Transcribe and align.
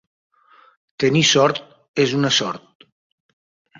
Tenir 1.03 1.21
sort 1.33 1.61
és 2.07 2.17
una 2.21 2.35
sort. 2.41 2.89